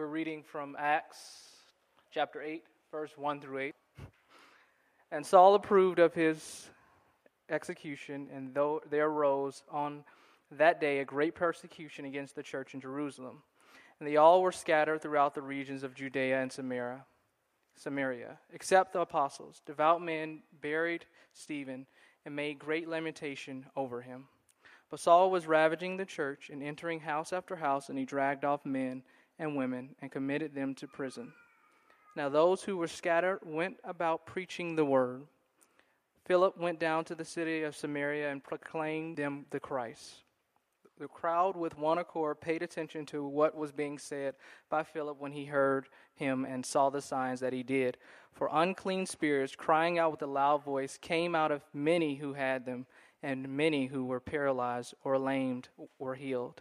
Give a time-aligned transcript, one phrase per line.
[0.00, 1.18] We're reading from Acts
[2.10, 3.74] chapter 8, verse 1 through 8.
[5.12, 6.70] And Saul approved of his
[7.50, 10.04] execution, and though there arose on
[10.52, 13.42] that day a great persecution against the church in Jerusalem.
[13.98, 17.04] And they all were scattered throughout the regions of Judea and Samaria,
[17.76, 19.60] Samaria, except the apostles.
[19.66, 21.04] Devout men buried
[21.34, 21.86] Stephen
[22.24, 24.28] and made great lamentation over him.
[24.88, 28.64] But Saul was ravaging the church and entering house after house, and he dragged off
[28.64, 29.02] men
[29.40, 31.32] and women and committed them to prison.
[32.14, 35.22] Now those who were scattered went about preaching the word.
[36.26, 40.22] Philip went down to the city of Samaria and proclaimed them the Christ.
[40.98, 44.34] The crowd, with one accord, paid attention to what was being said
[44.68, 47.96] by Philip when he heard him and saw the signs that he did.
[48.34, 52.66] For unclean spirits, crying out with a loud voice, came out of many who had
[52.66, 52.84] them,
[53.22, 56.60] and many who were paralyzed or lamed were healed.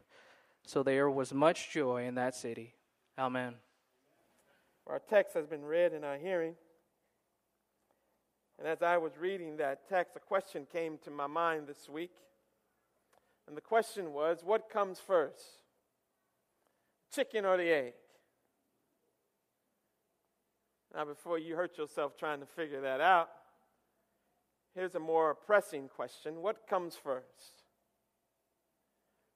[0.70, 2.76] So there was much joy in that city.
[3.18, 3.56] Amen.
[4.86, 6.54] Our text has been read in our hearing.
[8.60, 12.12] And as I was reading that text, a question came to my mind this week.
[13.48, 15.42] And the question was what comes first,
[17.12, 17.94] chicken or the egg?
[20.94, 23.30] Now, before you hurt yourself trying to figure that out,
[24.76, 27.64] here's a more pressing question What comes first?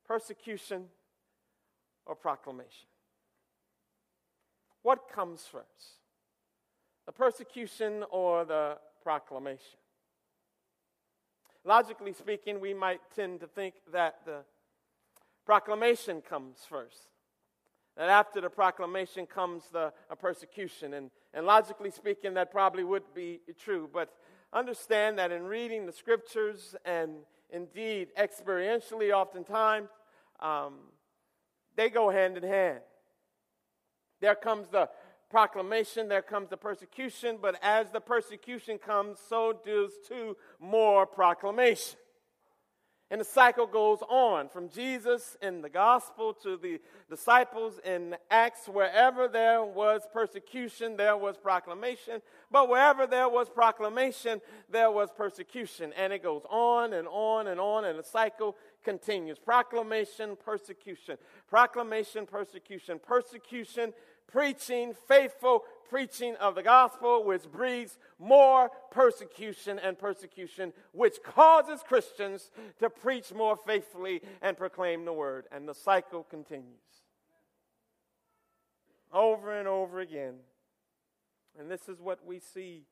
[0.08, 0.90] Persecution
[2.06, 2.88] or proclamation?
[4.82, 6.00] What comes first?
[7.06, 9.80] The persecution or the proclamation?
[11.66, 14.40] Logically speaking, we might tend to think that the
[15.46, 17.08] proclamation comes first.
[17.96, 20.94] That after the proclamation comes the persecution.
[20.96, 23.90] And, and logically speaking, that probably would be true.
[23.92, 24.10] But
[24.52, 27.12] understand that in reading the scriptures and
[27.50, 29.90] indeed experientially, oftentimes,
[30.40, 30.80] um,
[31.76, 32.80] they go hand in hand.
[34.22, 34.90] There comes the
[35.30, 41.98] proclamation, there comes the persecution, but as the persecution comes, so does too more proclamation.
[43.14, 46.80] And the cycle goes on from Jesus in the gospel to the
[47.10, 48.68] disciples in Acts.
[48.68, 52.24] Wherever there was persecution, there was proclamation.
[52.50, 54.42] But wherever there was proclamation,
[54.72, 55.94] there was persecution.
[55.96, 59.40] And it goes on and on and on, and the cycle continues.
[59.40, 61.18] Proclamation, persecution.
[61.50, 63.00] Proclamation, persecution.
[63.00, 63.94] Persecution,
[64.28, 72.50] preaching, faithful preaching of the gospel, which breeds more persecution and persecution, which causes Christians
[72.80, 75.46] to preach more faithfully and proclaim the word.
[75.52, 77.04] And the cycle continues
[79.14, 80.36] over and over again.
[81.60, 82.86] And this is what we see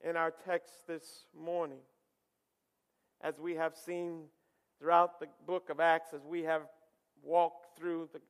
[0.00, 1.80] in our text this morning.
[3.20, 4.26] As we have seen
[4.84, 6.60] throughout the book of Acts, as we have
[7.22, 8.20] walked through the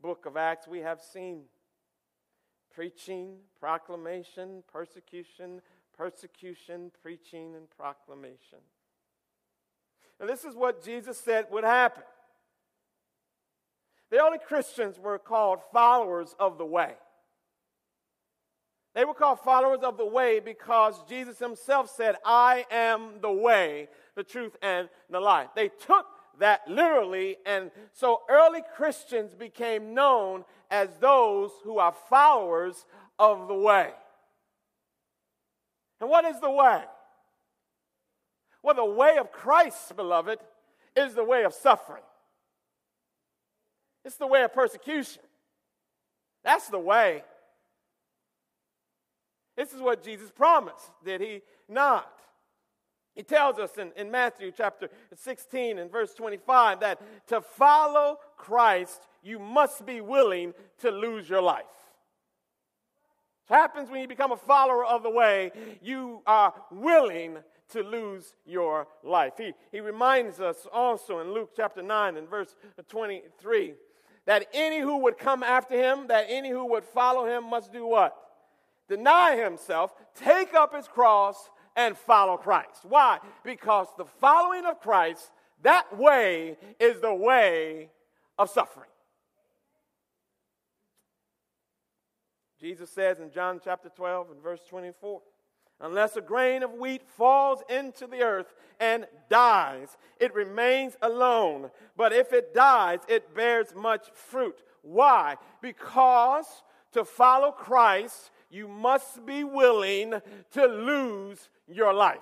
[0.00, 1.42] book of Acts, we have seen
[2.74, 5.60] preaching, proclamation, persecution,
[5.94, 8.60] persecution, preaching, and proclamation.
[10.18, 12.04] And this is what Jesus said would happen.
[14.10, 16.94] The early Christians were called followers of the way.
[18.98, 23.86] They were called followers of the way because Jesus himself said, I am the way,
[24.16, 25.50] the truth, and the life.
[25.54, 26.04] They took
[26.40, 32.86] that literally, and so early Christians became known as those who are followers
[33.20, 33.90] of the way.
[36.00, 36.82] And what is the way?
[38.64, 40.40] Well, the way of Christ, beloved,
[40.96, 42.02] is the way of suffering.
[44.04, 45.22] It's the way of persecution.
[46.42, 47.22] That's the way.
[49.58, 52.08] This is what Jesus promised, did he not?
[53.16, 59.08] He tells us in, in Matthew chapter 16 and verse 25 that to follow Christ,
[59.20, 61.64] you must be willing to lose your life.
[63.50, 65.50] It happens when you become a follower of the way,
[65.82, 67.38] you are willing
[67.70, 69.32] to lose your life.
[69.38, 72.54] He, he reminds us also in Luke chapter 9 and verse
[72.88, 73.74] 23
[74.24, 77.84] that any who would come after him, that any who would follow him must do
[77.84, 78.16] what?
[78.88, 82.80] Deny himself, take up his cross, and follow Christ.
[82.82, 83.18] Why?
[83.44, 85.30] Because the following of Christ,
[85.62, 87.90] that way is the way
[88.38, 88.90] of suffering.
[92.60, 95.20] Jesus says in John chapter 12 and verse 24,
[95.80, 101.70] Unless a grain of wheat falls into the earth and dies, it remains alone.
[101.96, 104.60] But if it dies, it bears much fruit.
[104.82, 105.36] Why?
[105.62, 106.46] Because
[106.92, 110.14] to follow Christ, you must be willing
[110.52, 112.18] to lose your life.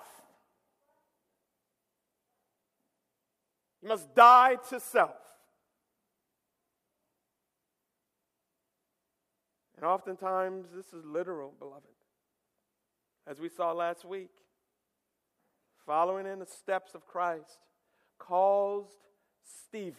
[3.81, 5.15] You must die to self.
[9.75, 11.83] And oftentimes, this is literal, beloved.
[13.27, 14.31] As we saw last week,
[15.85, 17.59] following in the steps of Christ
[18.17, 18.97] caused
[19.43, 19.95] Stephen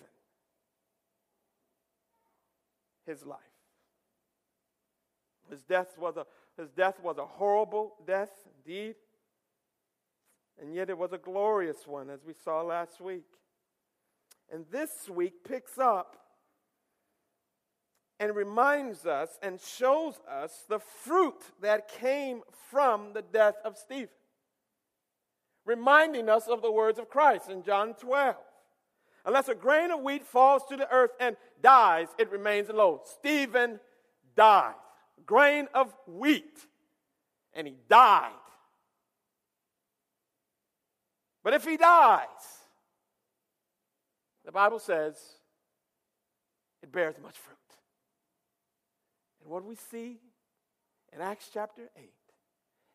[3.06, 3.38] his life.
[5.50, 8.96] His death was a, his death was a horrible death indeed.
[10.60, 13.26] And yet it was a glorious one, as we saw last week.
[14.52, 16.16] And this week picks up
[18.18, 24.08] and reminds us and shows us the fruit that came from the death of Stephen,
[25.64, 28.34] reminding us of the words of Christ in John 12.
[29.24, 33.00] Unless a grain of wheat falls to the earth and dies, it remains alone.
[33.04, 33.78] Stephen
[34.34, 34.74] died.
[35.28, 36.58] Grain of wheat.
[37.52, 38.32] And he died.
[41.44, 42.26] But if he dies,
[44.44, 45.16] the Bible says
[46.82, 47.56] it bears much fruit.
[49.42, 50.18] And what we see
[51.12, 52.10] in Acts chapter 8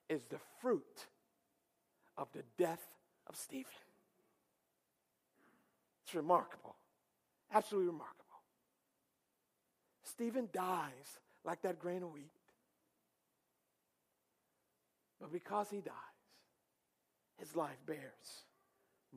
[0.10, 1.08] is the fruit
[2.18, 2.84] of the death
[3.28, 3.72] of Stephen.
[6.06, 6.76] It's remarkable.
[7.54, 8.24] Absolutely remarkable.
[10.04, 12.32] Stephen dies like that grain of wheat.
[15.20, 15.94] But because he dies,
[17.40, 18.46] his life bears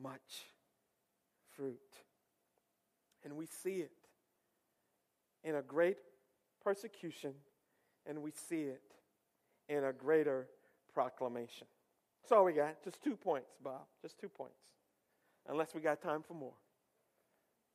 [0.01, 0.45] much
[1.55, 1.79] fruit.
[3.23, 3.91] And we see it
[5.43, 5.97] in a great
[6.63, 7.33] persecution,
[8.05, 8.81] and we see it
[9.69, 10.47] in a greater
[10.93, 11.67] proclamation.
[12.21, 12.83] That's all we got.
[12.83, 13.81] Just two points, Bob.
[14.01, 14.55] Just two points.
[15.49, 16.53] Unless we got time for more.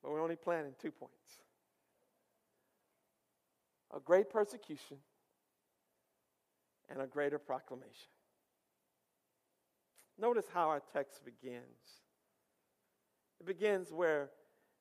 [0.03, 1.43] But we're only planning two points
[3.95, 4.99] a great persecution
[6.89, 8.09] and a greater proclamation.
[10.19, 12.03] Notice how our text begins.
[13.41, 14.31] It begins where,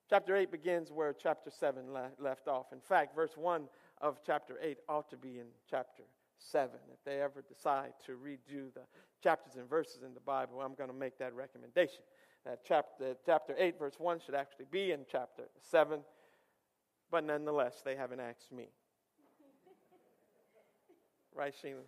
[0.08, 2.72] chapter 8 begins where chapter 7 le- left off.
[2.72, 3.68] In fact, verse 1
[4.00, 6.04] of chapter 8 ought to be in chapter
[6.38, 6.70] 7.
[6.92, 8.82] If they ever decide to redo the
[9.22, 12.02] chapters and verses in the Bible, I'm going to make that recommendation.
[12.44, 16.00] That chapter, chapter 8, verse 1 should actually be in chapter 7,
[17.10, 18.68] but nonetheless, they haven't asked me.
[21.34, 21.80] Right, Sheila?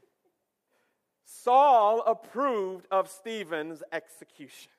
[1.25, 4.71] Saul approved of Stephen's execution.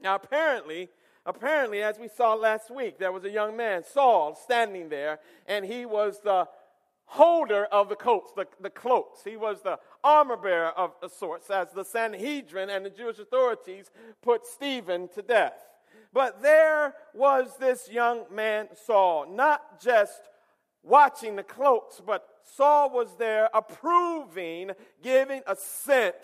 [0.00, 0.88] Now, apparently,
[1.26, 5.64] apparently, as we saw last week, there was a young man, Saul, standing there, and
[5.64, 6.48] he was the
[7.04, 9.24] holder of the coats, the, the cloaks.
[9.24, 13.90] He was the armor bearer of sorts, as the Sanhedrin and the Jewish authorities
[14.22, 15.58] put Stephen to death.
[16.12, 20.20] But there was this young man, Saul, not just
[20.82, 26.16] watching the cloaks, but Saul was there approving, giving assent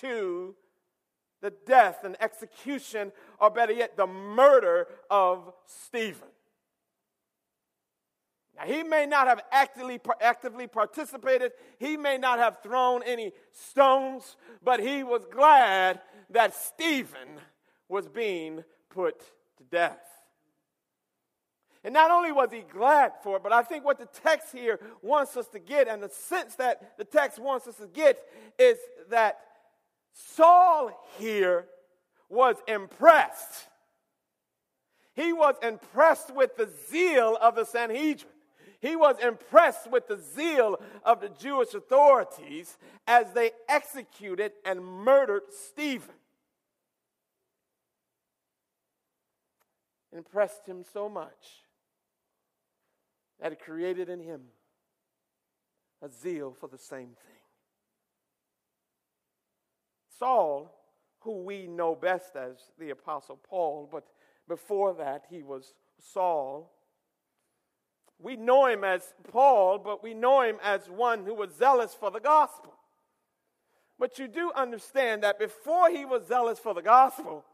[0.00, 0.54] to
[1.40, 6.28] the death and execution, or better yet, the murder of Stephen.
[8.56, 14.36] Now, he may not have actively, actively participated, he may not have thrown any stones,
[14.62, 16.00] but he was glad
[16.30, 17.40] that Stephen
[17.88, 19.18] was being put
[19.58, 20.11] to death.
[21.84, 24.78] And not only was he glad for it, but I think what the text here
[25.02, 28.18] wants us to get, and the sense that the text wants us to get,
[28.58, 28.78] is
[29.10, 29.40] that
[30.12, 31.66] Saul here
[32.28, 33.68] was impressed.
[35.14, 38.30] He was impressed with the zeal of the Sanhedrin.
[38.80, 45.42] He was impressed with the zeal of the Jewish authorities as they executed and murdered
[45.50, 46.14] Stephen.
[50.12, 51.62] Impressed him so much
[53.42, 54.40] that it created in him
[56.00, 57.42] a zeal for the same thing.
[60.18, 60.74] Saul,
[61.20, 64.04] who we know best as the Apostle Paul, but
[64.48, 66.72] before that he was Saul
[68.22, 72.10] we know him as Paul, but we know him as one who was zealous for
[72.10, 72.72] the gospel.
[73.98, 77.44] But you do understand that before he was zealous for the gospel,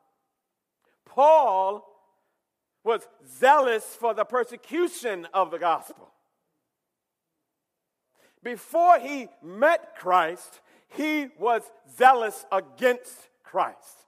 [1.06, 1.84] Paul
[2.84, 3.06] was
[3.38, 6.08] zealous for the persecution of the gospel.
[8.42, 10.60] Before he met Christ,
[10.96, 11.62] he was
[11.96, 14.06] zealous against Christ.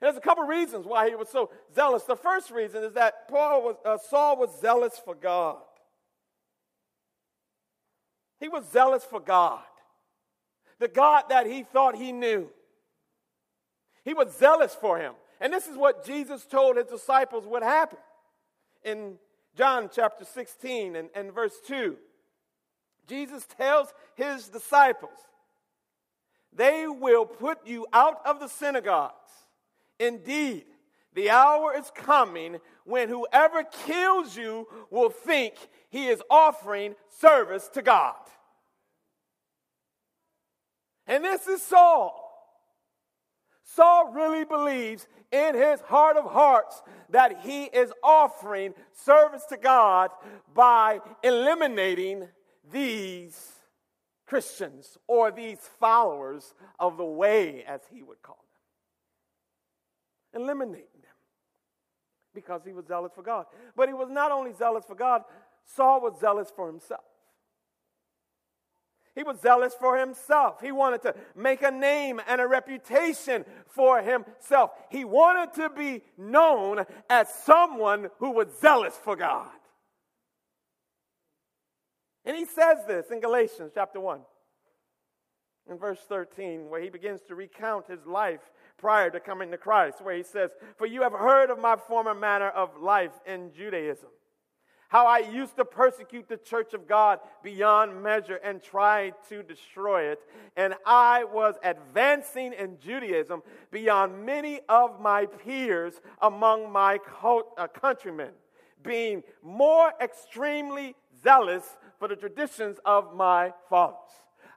[0.00, 2.02] There's a couple reasons why he was so zealous.
[2.02, 5.58] The first reason is that Paul was, uh, Saul was zealous for God.
[8.40, 9.62] He was zealous for God,
[10.80, 12.50] the God that he thought he knew.
[14.04, 15.14] He was zealous for him.
[15.42, 17.98] And this is what Jesus told his disciples would happen
[18.82, 19.18] in
[19.54, 21.98] John chapter 16 and, and verse 2.
[23.06, 25.18] Jesus tells his disciples,
[26.54, 29.18] They will put you out of the synagogues
[30.02, 30.64] Indeed,
[31.14, 35.54] the hour is coming when whoever kills you will think
[35.90, 38.16] he is offering service to God.
[41.06, 42.21] And this is Saul.
[43.74, 50.10] Saul really believes in his heart of hearts that he is offering service to God
[50.54, 52.28] by eliminating
[52.70, 53.52] these
[54.26, 58.44] Christians or these followers of the way, as he would call
[60.32, 60.42] them.
[60.42, 61.10] Eliminating them
[62.34, 63.46] because he was zealous for God.
[63.76, 65.22] But he was not only zealous for God,
[65.64, 67.04] Saul was zealous for himself.
[69.14, 70.60] He was zealous for himself.
[70.62, 74.70] He wanted to make a name and a reputation for himself.
[74.90, 79.50] He wanted to be known as someone who was zealous for God.
[82.24, 84.20] And he says this in Galatians chapter 1,
[85.70, 88.40] in verse 13, where he begins to recount his life
[88.78, 92.14] prior to coming to Christ, where he says, For you have heard of my former
[92.14, 94.08] manner of life in Judaism
[94.92, 100.10] how I used to persecute the church of God beyond measure and tried to destroy
[100.12, 100.20] it.
[100.54, 108.32] And I was advancing in Judaism beyond many of my peers among my uh, countrymen,
[108.82, 110.94] being more extremely
[111.24, 111.64] zealous
[111.98, 113.96] for the traditions of my fathers.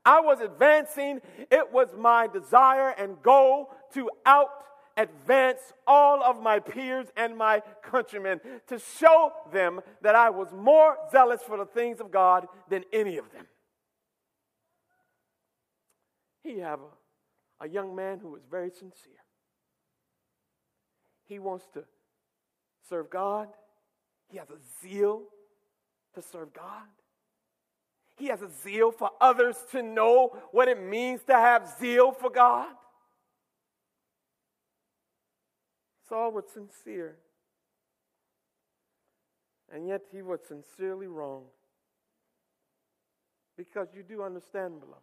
[0.04, 4.50] I was advancing, it was my desire and goal to out
[4.98, 10.98] advance all of my peers and my countrymen to show them that I was more
[11.12, 13.46] zealous for the things of God than any of them.
[16.44, 19.14] He have a, a young man who is very sincere.
[21.26, 21.84] He wants to
[22.88, 23.48] serve God.
[24.30, 25.24] He has a zeal
[26.14, 26.84] to serve God.
[28.18, 32.30] He has a zeal for others to know what it means to have zeal for
[32.30, 32.70] God.
[36.08, 37.18] Saul was sincere.
[39.72, 41.44] And yet he was sincerely wrong.
[43.58, 45.02] Because you do understand, beloved,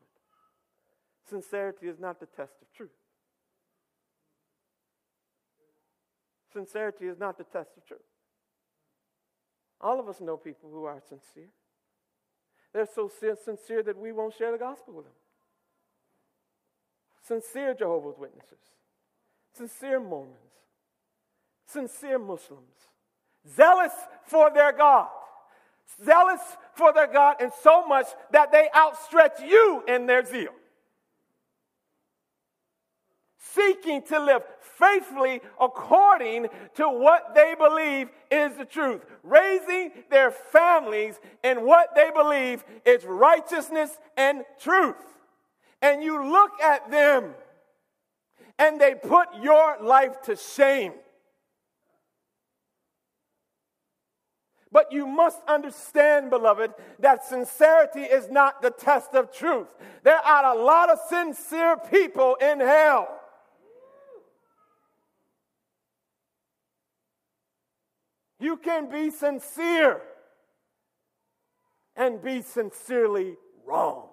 [1.28, 2.90] sincerity is not the test of truth.
[6.52, 8.00] Sincerity is not the test of truth.
[9.80, 11.48] All of us know people who are sincere.
[12.72, 13.10] They're so
[13.44, 15.14] sincere that we won't share the gospel with them.
[17.26, 18.58] Sincere Jehovah's Witnesses,
[19.56, 20.36] sincere Mormons,
[21.72, 22.62] sincere Muslims,
[23.56, 23.92] zealous
[24.24, 25.08] for their God,
[26.04, 26.40] zealous
[26.74, 30.52] for their God, and so much that they outstretch you in their zeal.
[33.38, 34.42] Seeking to live
[34.78, 42.10] faithfully according to what they believe is the truth, raising their families in what they
[42.14, 44.96] believe is righteousness and truth.
[45.82, 47.34] And you look at them
[48.58, 50.92] and they put your life to shame.
[54.72, 59.68] But you must understand, beloved, that sincerity is not the test of truth.
[60.02, 63.20] There are a lot of sincere people in hell.
[68.40, 70.00] You can be sincere
[71.94, 73.36] and be sincerely
[73.66, 74.08] wrong.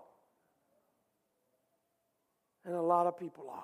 [2.65, 3.63] And a lot of people are.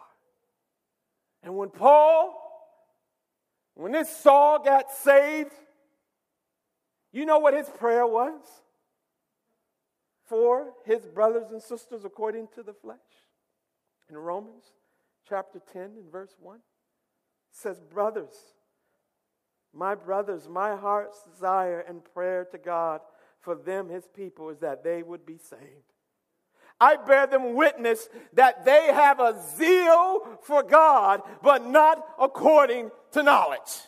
[1.44, 2.42] And when Paul,
[3.76, 5.52] when this Saul got saved,
[7.20, 8.42] you know what his prayer was?
[10.26, 12.98] For his brothers and sisters according to the flesh.
[14.10, 14.64] In Romans
[15.28, 16.60] chapter 10 and verse 1
[17.52, 18.36] says, Brothers,
[19.74, 23.02] my brothers, my heart's desire and prayer to God
[23.42, 25.62] for them, his people, is that they would be saved.
[26.80, 33.24] I bear them witness that they have a zeal for God, but not according to
[33.24, 33.88] knowledge.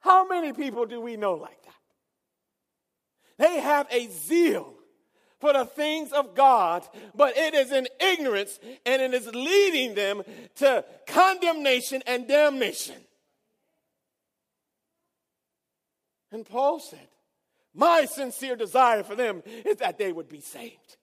[0.00, 1.74] How many people do we know like that?
[3.38, 4.74] They have a zeal
[5.40, 10.22] for the things of God, but it is in ignorance and it is leading them
[10.56, 12.96] to condemnation and damnation.
[16.30, 17.08] And Paul said,
[17.74, 20.97] My sincere desire for them is that they would be saved.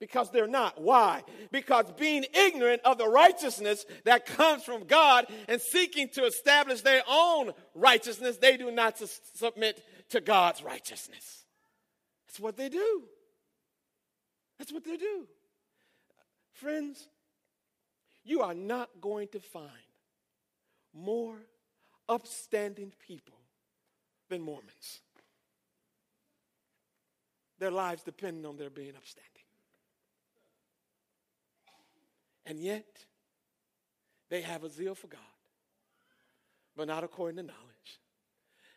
[0.00, 0.80] Because they're not.
[0.80, 1.24] Why?
[1.50, 7.02] Because being ignorant of the righteousness that comes from God and seeking to establish their
[7.08, 11.44] own righteousness, they do not su- submit to God's righteousness.
[12.28, 13.04] That's what they do.
[14.58, 15.26] That's what they do.
[16.52, 17.08] Friends,
[18.24, 19.70] you are not going to find
[20.94, 21.36] more
[22.08, 23.38] upstanding people
[24.28, 25.00] than Mormons.
[27.58, 29.37] Their lives depend on their being upstanding.
[32.48, 33.04] And yet,
[34.30, 35.20] they have a zeal for God,
[36.74, 38.00] but not according to knowledge.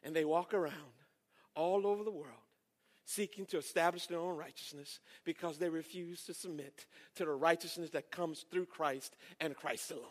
[0.03, 0.75] And they walk around
[1.55, 2.35] all over the world
[3.05, 6.85] seeking to establish their own righteousness because they refuse to submit
[7.15, 10.03] to the righteousness that comes through Christ and Christ alone.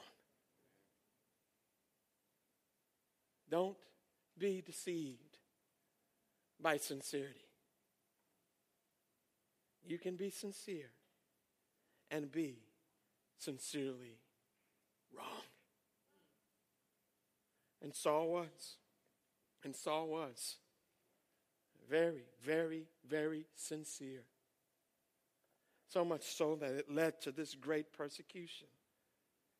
[3.50, 3.76] Don't
[4.38, 5.38] be deceived
[6.60, 7.34] by sincerity.
[9.86, 10.90] You can be sincere
[12.10, 12.58] and be
[13.40, 14.18] sincerely
[15.16, 15.42] wrong.
[17.82, 18.76] And Saul was.
[19.64, 20.56] And Saul was
[21.88, 24.22] very, very, very sincere.
[25.88, 28.68] So much so that it led to this great persecution.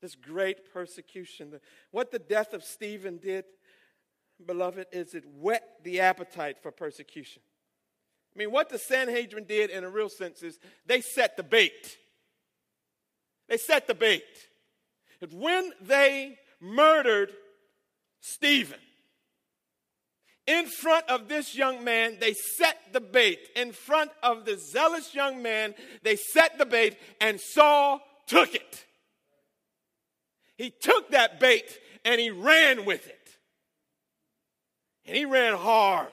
[0.00, 1.58] This great persecution.
[1.90, 3.44] What the death of Stephen did,
[4.46, 7.42] beloved, is it whet the appetite for persecution.
[8.34, 11.98] I mean, what the Sanhedrin did in a real sense is they set the bait.
[13.50, 14.24] They set the bait.
[15.20, 17.32] That when they murdered
[18.20, 18.78] Stephen,
[20.46, 23.38] in front of this young man, they set the bait.
[23.54, 28.84] In front of the zealous young man, they set the bait, and Saul took it.
[30.56, 33.28] He took that bait and he ran with it.
[35.06, 36.12] And he ran hard.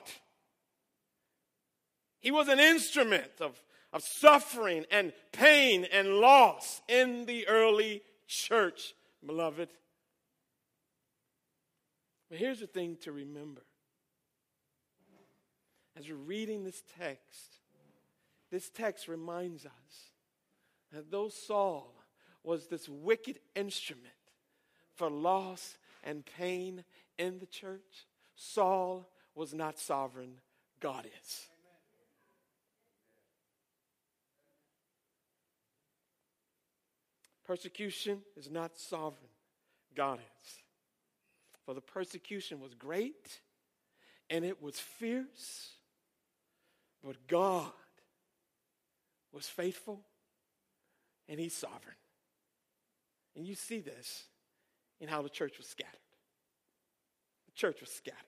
[2.20, 3.60] He was an instrument of,
[3.92, 9.68] of suffering and pain and loss in the early church, beloved.
[12.28, 13.62] But here's the thing to remember
[15.98, 17.56] as we're reading this text,
[18.52, 20.12] this text reminds us
[20.92, 21.92] that though Saul
[22.44, 24.06] was this wicked instrument
[24.94, 26.84] for loss and pain
[27.18, 30.40] in the church, Saul was not sovereign,
[30.80, 31.48] God is.
[37.48, 39.32] Persecution is not sovereign,
[39.96, 40.52] God is.
[41.64, 43.40] For the persecution was great
[44.30, 45.70] and it was fierce
[47.02, 47.72] but God
[49.32, 50.00] was faithful
[51.28, 51.96] and He's sovereign.
[53.34, 54.24] And you see this
[55.00, 55.92] in how the church was scattered.
[57.46, 58.27] The church was scattered.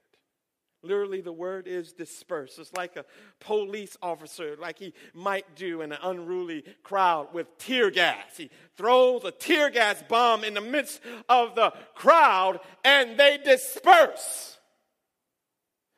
[0.83, 2.59] Literally, the word is dispersed.
[2.59, 3.05] It's like a
[3.39, 8.39] police officer, like he might do in an unruly crowd with tear gas.
[8.39, 14.59] He throws a tear gas bomb in the midst of the crowd and they disperse.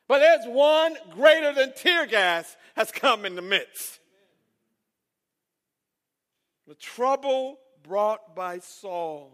[0.09, 4.01] But there's one greater than tear gas has come in the midst.
[6.67, 9.33] The trouble brought by Saul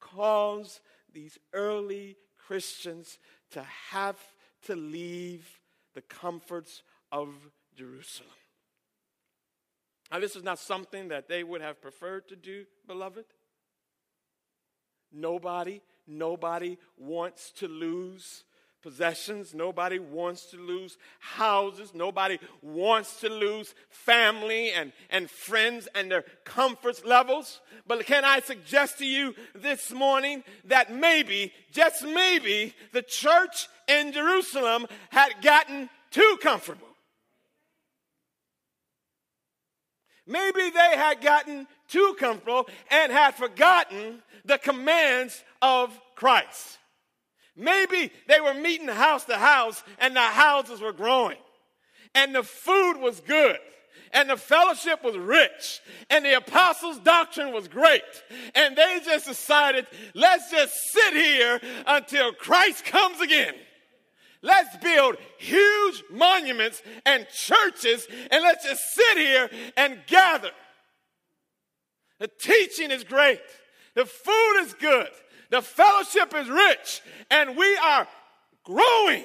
[0.00, 0.80] caused
[1.12, 3.18] these early Christians
[3.52, 4.16] to have
[4.66, 5.60] to leave
[5.94, 7.28] the comforts of
[7.76, 8.30] Jerusalem.
[10.10, 13.24] Now, this is not something that they would have preferred to do, beloved.
[15.12, 18.44] Nobody, nobody wants to lose
[18.82, 19.54] possessions.
[19.54, 21.92] Nobody wants to lose houses.
[21.94, 27.60] Nobody wants to lose family and, and friends and their comfort levels.
[27.86, 34.12] But can I suggest to you this morning that maybe, just maybe, the church in
[34.12, 36.86] Jerusalem had gotten too comfortable?
[40.26, 46.78] Maybe they had gotten too comfortable and had forgotten the commands of Christ.
[47.56, 51.38] Maybe they were meeting house to house and the houses were growing
[52.14, 53.58] and the food was good
[54.12, 58.02] and the fellowship was rich and the apostles' doctrine was great.
[58.54, 63.54] And they just decided, let's just sit here until Christ comes again.
[64.42, 70.50] Let's build huge monuments and churches and let's just sit here and gather.
[72.18, 73.40] The teaching is great.
[73.94, 75.08] The food is good.
[75.50, 78.08] The fellowship is rich and we are
[78.64, 79.24] growing.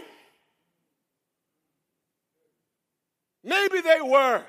[3.44, 4.44] Maybe they were.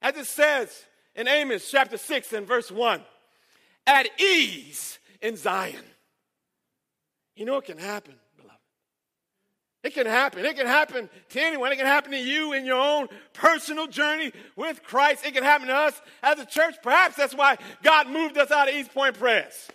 [0.00, 3.02] As it says in Amos chapter 6 and verse 1
[3.86, 5.84] at ease in Zion.
[7.34, 8.14] You know what can happen.
[9.88, 10.44] It can happen.
[10.44, 11.72] It can happen to anyone.
[11.72, 15.24] It can happen to you in your own personal journey with Christ.
[15.24, 16.74] It can happen to us as a church.
[16.82, 19.70] Perhaps that's why God moved us out of East Point Press.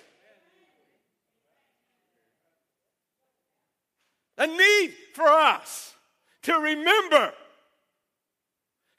[4.38, 5.96] a need for us
[6.44, 7.34] to remember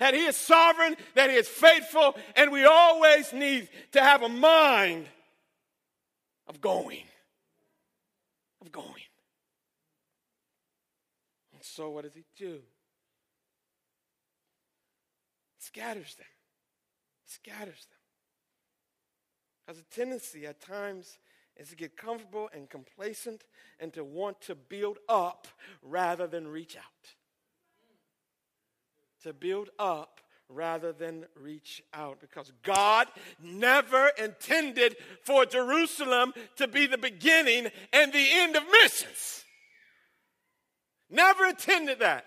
[0.00, 4.28] that He is sovereign, that He is faithful, and we always need to have a
[4.28, 5.06] mind
[6.48, 7.04] of going.
[8.60, 9.04] Of going.
[11.64, 12.60] So, what does He do?
[15.58, 16.26] Scatters them.
[17.24, 17.98] Scatters them.
[19.66, 21.18] Has a tendency at times
[21.56, 23.44] is to get comfortable and complacent
[23.80, 25.48] and to want to build up
[25.82, 26.82] rather than reach out.
[29.22, 33.08] To build up rather than reach out because God
[33.42, 39.44] never intended for Jerusalem to be the beginning and the end of missions.
[41.14, 42.26] Never intended that.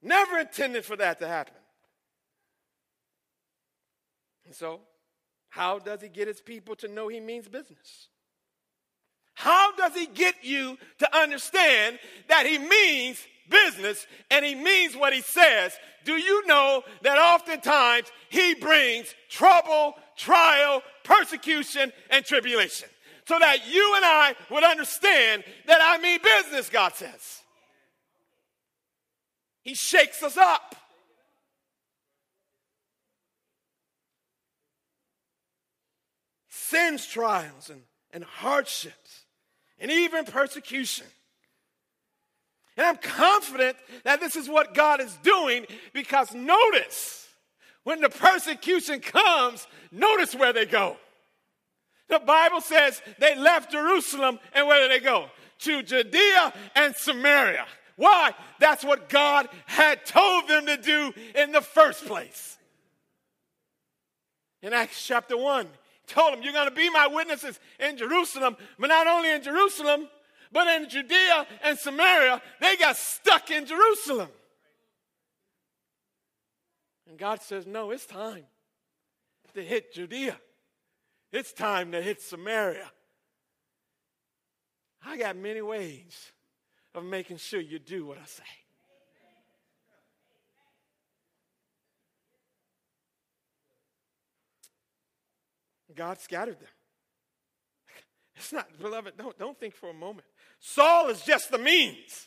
[0.00, 1.52] Never intended for that to happen.
[4.46, 4.80] And so,
[5.48, 8.08] how does he get his people to know he means business?
[9.34, 11.98] How does he get you to understand
[12.28, 13.18] that he means
[13.50, 15.72] business and he means what he says?
[16.04, 22.88] Do you know that oftentimes he brings trouble, trial, persecution, and tribulation?
[23.26, 27.42] So that you and I would understand that I mean business, God says.
[29.66, 30.76] He shakes us up.
[36.48, 39.24] Sends trials and, and hardships
[39.80, 41.06] and even persecution.
[42.76, 47.26] And I'm confident that this is what God is doing because notice
[47.82, 50.96] when the persecution comes, notice where they go.
[52.08, 55.26] The Bible says they left Jerusalem and where did they go?
[55.58, 57.66] To Judea and Samaria.
[57.96, 58.34] Why?
[58.60, 62.58] That's what God had told them to do in the first place.
[64.62, 68.56] In Acts chapter 1, he told them, You're going to be my witnesses in Jerusalem,
[68.78, 70.08] but not only in Jerusalem,
[70.52, 74.28] but in Judea and Samaria, they got stuck in Jerusalem.
[77.08, 78.44] And God says, No, it's time
[79.54, 80.38] to hit Judea.
[81.32, 82.90] It's time to hit Samaria.
[85.04, 86.32] I got many ways
[86.96, 88.42] of making sure you do what I say.
[95.94, 96.68] God scattered them.
[98.36, 100.26] It's not, beloved, don't, don't think for a moment.
[100.60, 102.26] Saul is just the means.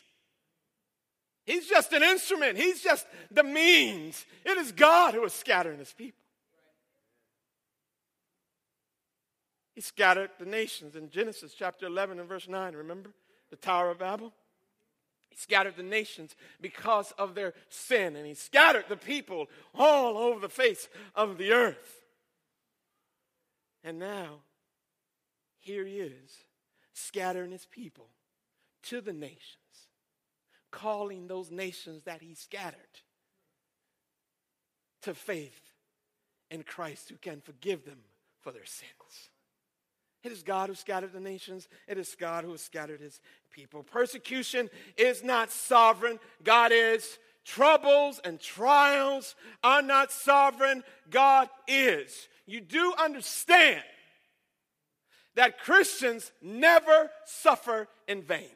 [1.46, 2.58] He's just an instrument.
[2.58, 4.26] He's just the means.
[4.44, 6.20] It is God who is scattering his people.
[9.74, 12.74] He scattered the nations in Genesis chapter 11 and verse 9.
[12.74, 13.10] Remember
[13.50, 14.32] the Tower of Babel?
[15.30, 20.40] He scattered the nations because of their sin, and he scattered the people all over
[20.40, 22.02] the face of the earth.
[23.82, 24.40] And now,
[25.58, 26.44] here he is,
[26.92, 28.08] scattering his people
[28.84, 29.88] to the nations,
[30.70, 32.78] calling those nations that he scattered
[35.02, 35.72] to faith
[36.50, 38.00] in Christ who can forgive them
[38.40, 39.29] for their sins.
[40.22, 41.68] It is God who scattered the nations.
[41.88, 43.82] It is God who has scattered his people.
[43.82, 46.18] Persecution is not sovereign.
[46.42, 47.18] God is.
[47.44, 50.84] Troubles and trials are not sovereign.
[51.08, 52.28] God is.
[52.46, 53.82] You do understand
[55.36, 58.50] that Christians never suffer in vain.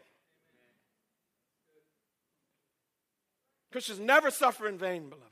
[3.72, 5.24] Christians never suffer in vain, beloved.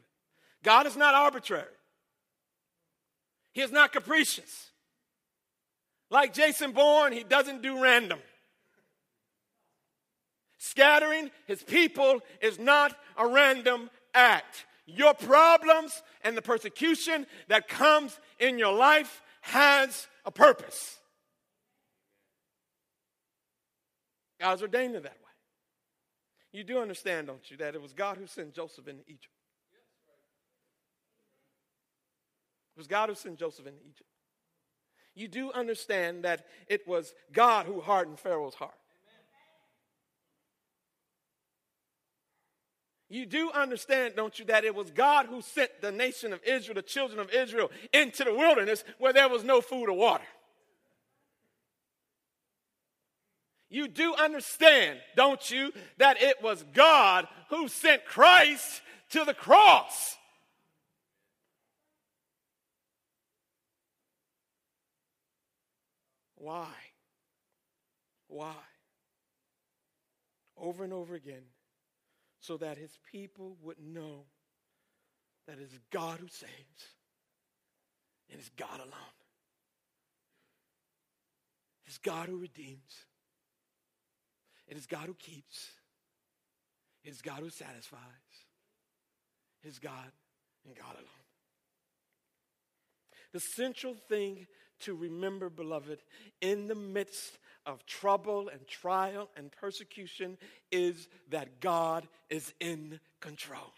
[0.65, 1.67] God is not arbitrary,
[3.53, 4.72] He is not capricious.
[6.13, 8.19] Like Jason Bourne, he doesn't do random.
[10.59, 14.67] Scattering his people is not a random act.
[14.85, 20.99] Your problems and the persecution that comes in your life has a purpose.
[24.39, 25.19] God's ordained it that way.
[26.53, 29.29] You do understand, don't you, that it was God who sent Joseph into Egypt.
[32.77, 34.12] It was God who sent Joseph into Egypt
[35.15, 38.75] you do understand that it was God who hardened Pharaoh's heart.
[43.11, 46.77] You do understand, don't you, that it was God who sent the nation of Israel,
[46.77, 50.25] the children of Israel, into the wilderness where there was no food or water.
[53.69, 60.17] You do understand, don't you, that it was God who sent Christ to the cross.
[66.43, 66.75] Why?
[68.27, 68.57] Why?
[70.57, 71.45] Over and over again,
[72.41, 74.25] so that his people would know
[75.47, 76.51] that it is God who saves
[78.29, 79.17] and it's God alone.
[81.87, 83.05] It's God who redeems.
[84.67, 85.69] It is God who keeps.
[87.05, 88.01] It is God who satisfies.
[89.63, 90.11] It is God
[90.67, 91.22] and God alone.
[93.33, 94.47] The central thing
[94.81, 96.01] to remember, beloved,
[96.41, 100.37] in the midst of trouble and trial and persecution
[100.71, 103.73] is that God is in control.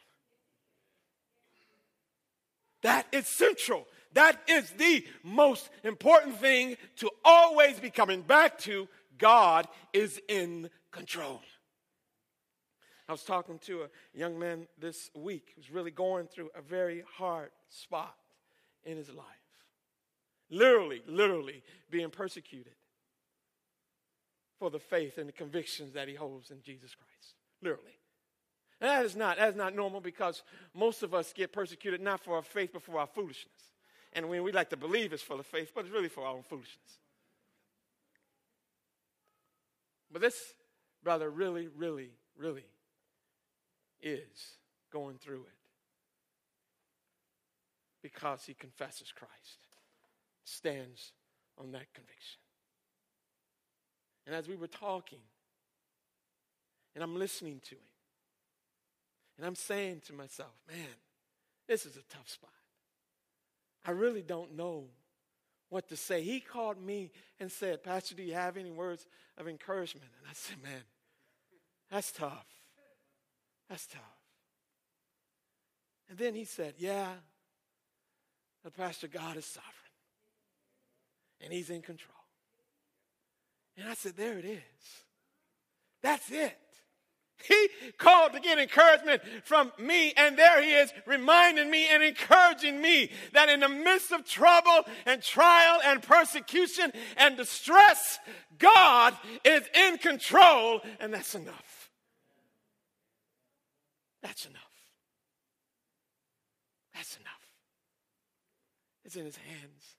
[2.82, 3.86] That is central.
[4.12, 8.88] That is the most important thing to always be coming back to.
[9.18, 11.40] God is in control.
[13.08, 17.04] I was talking to a young man this week who's really going through a very
[17.16, 18.14] hard spot
[18.84, 19.43] in his life.
[20.54, 22.74] Literally, literally being persecuted
[24.56, 27.34] for the faith and the convictions that he holds in Jesus Christ.
[27.60, 27.98] Literally.
[28.80, 32.20] And that is not that is not normal because most of us get persecuted not
[32.20, 33.72] for our faith but for our foolishness.
[34.12, 36.34] And when we like to believe it's for the faith, but it's really for our
[36.34, 36.98] own foolishness.
[40.12, 40.54] But this
[41.02, 42.66] brother really, really, really
[44.00, 44.58] is
[44.92, 45.64] going through it
[48.02, 49.63] because he confesses Christ,
[50.44, 51.12] stands
[51.58, 52.40] on that conviction.
[54.26, 55.18] And as we were talking,
[56.94, 57.80] and I'm listening to him,
[59.36, 60.86] and I'm saying to myself, man,
[61.66, 62.50] this is a tough spot.
[63.84, 64.84] I really don't know
[65.68, 66.22] what to say.
[66.22, 70.06] He called me and said, Pastor, do you have any words of encouragement?
[70.20, 70.82] And I said, man,
[71.90, 72.46] that's tough.
[73.68, 74.00] That's tough.
[76.08, 77.08] And then he said, yeah,
[78.62, 79.83] the Pastor God is sovereign.
[81.42, 82.14] And he's in control.
[83.76, 84.60] And I said, there it is.
[86.02, 86.56] That's it.
[87.42, 87.68] He
[87.98, 93.10] called to get encouragement from me, and there he is reminding me and encouraging me
[93.32, 98.18] that in the midst of trouble and trial and persecution and distress,
[98.58, 101.90] God is in control, and that's enough.
[104.22, 104.62] That's enough.
[106.94, 107.30] That's enough.
[109.04, 109.96] It's in his hands.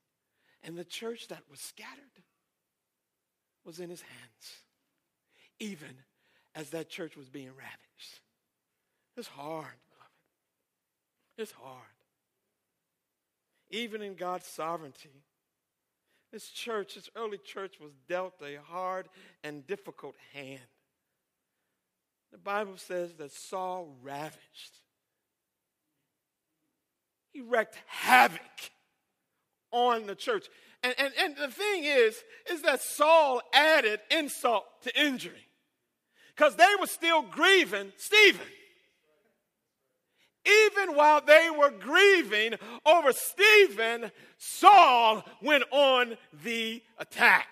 [0.65, 2.23] And the church that was scattered
[3.63, 4.63] was in his hands,
[5.60, 5.95] even
[6.56, 8.19] as that church was being ravaged.
[9.15, 10.12] It's hard, beloved.
[11.38, 11.82] It's hard.
[13.69, 15.23] Even in God's sovereignty,
[16.32, 19.08] this church, this early church, was dealt a hard
[19.43, 20.60] and difficult hand.
[22.32, 24.80] The Bible says that Saul ravaged,
[27.32, 28.71] he wreaked havoc
[29.75, 30.47] on the church.
[30.81, 35.47] And, and, and the thing is, is that Saul added insult to injury
[36.35, 38.47] because they were still grieving Stephen.
[40.45, 42.53] Even while they were grieving
[42.85, 47.47] over Stephen, Saul went on the attack.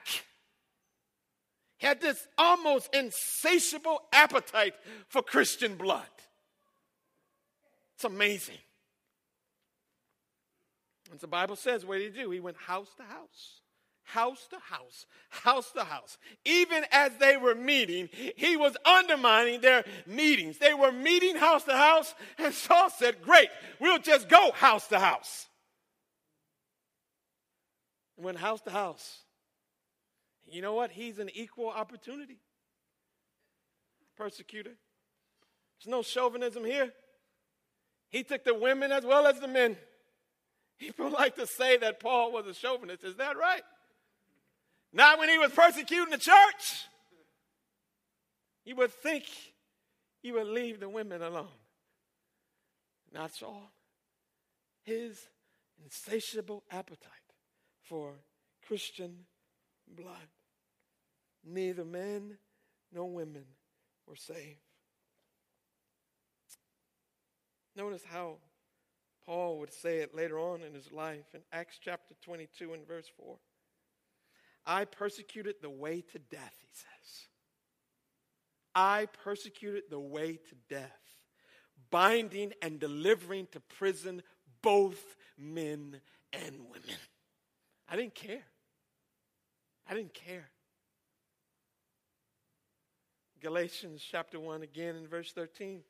[1.77, 4.75] He had this almost insatiable appetite
[5.07, 6.05] for Christian blood.
[7.95, 8.59] It's amazing.
[11.19, 12.31] The Bible says, what did he do?
[12.31, 13.61] He went house to house
[14.03, 16.17] house to house, house to house.
[16.45, 20.57] Even as they were meeting, he was undermining their meetings.
[20.57, 23.49] They were meeting house to house, and Saul said, Great,
[23.79, 25.47] we'll just go house to house.
[28.17, 29.19] And went house to house.
[30.45, 30.91] You know what?
[30.91, 32.37] He's an equal opportunity
[34.15, 34.73] persecutor.
[35.79, 36.93] There's no chauvinism here.
[38.09, 39.75] He took the women as well as the men.
[40.79, 43.03] People like to say that Paul was a chauvinist.
[43.03, 43.61] Is that right?
[44.91, 46.87] Not when he was persecuting the church.
[48.65, 49.25] You would think
[50.21, 51.47] he would leave the women alone.
[53.11, 53.55] Not so.
[54.83, 55.19] His
[55.83, 57.09] insatiable appetite
[57.81, 58.13] for
[58.67, 59.25] Christian
[59.87, 60.29] blood.
[61.45, 62.37] Neither men
[62.91, 63.45] nor women
[64.07, 64.59] were saved.
[67.75, 68.37] Notice how
[69.25, 73.09] Paul would say it later on in his life in Acts chapter 22 and verse
[73.17, 73.37] 4.
[74.65, 77.27] I persecuted the way to death, he says.
[78.75, 81.01] I persecuted the way to death,
[81.91, 84.23] binding and delivering to prison
[84.61, 86.97] both men and women.
[87.89, 88.43] I didn't care.
[89.87, 90.49] I didn't care.
[93.41, 95.81] Galatians chapter 1 again in verse 13.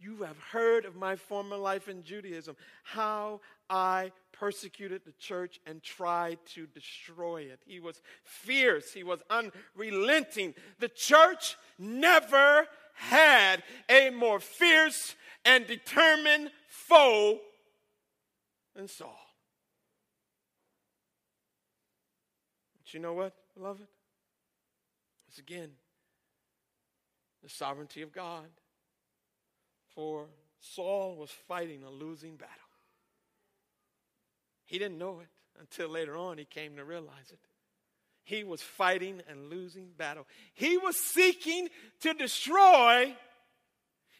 [0.00, 5.82] You have heard of my former life in Judaism, how I persecuted the church and
[5.82, 7.60] tried to destroy it.
[7.66, 10.54] He was fierce, he was unrelenting.
[10.78, 17.38] The church never had a more fierce and determined foe
[18.74, 19.18] than Saul.
[22.78, 23.86] But you know what, beloved?
[25.28, 25.72] It's again
[27.42, 28.48] the sovereignty of God.
[30.00, 30.28] For
[30.60, 32.54] Saul was fighting a losing battle.
[34.64, 35.28] He didn't know it
[35.60, 37.38] until later on he came to realize it.
[38.24, 40.26] He was fighting and losing battle.
[40.54, 41.68] He was seeking
[42.00, 43.14] to destroy